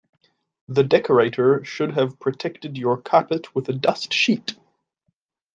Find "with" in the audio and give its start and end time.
3.53-3.69